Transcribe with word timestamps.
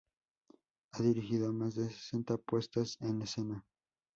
Ha 0.93 0.99
dirigido 1.03 1.53
más 1.53 1.75
de 1.75 1.87
sesenta 1.91 2.35
puestas 2.39 2.97
en 3.01 3.21
escena. 3.21 3.63